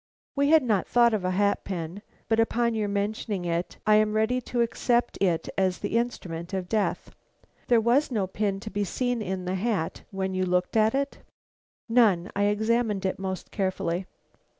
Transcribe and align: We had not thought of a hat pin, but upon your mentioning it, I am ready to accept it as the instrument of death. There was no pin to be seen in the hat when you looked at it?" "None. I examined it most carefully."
We 0.35 0.49
had 0.49 0.63
not 0.63 0.87
thought 0.87 1.13
of 1.13 1.23
a 1.23 1.29
hat 1.29 1.63
pin, 1.63 2.01
but 2.27 2.39
upon 2.39 2.73
your 2.73 2.87
mentioning 2.87 3.45
it, 3.45 3.77
I 3.85 3.97
am 3.97 4.13
ready 4.13 4.41
to 4.41 4.61
accept 4.61 5.15
it 5.21 5.47
as 5.59 5.77
the 5.77 5.95
instrument 5.95 6.55
of 6.55 6.67
death. 6.67 7.11
There 7.67 7.79
was 7.79 8.09
no 8.09 8.25
pin 8.25 8.59
to 8.61 8.71
be 8.71 8.83
seen 8.83 9.21
in 9.21 9.45
the 9.45 9.53
hat 9.53 10.01
when 10.09 10.33
you 10.33 10.43
looked 10.43 10.75
at 10.75 10.95
it?" 10.95 11.19
"None. 11.87 12.31
I 12.35 12.45
examined 12.45 13.05
it 13.05 13.19
most 13.19 13.51
carefully." 13.51 14.07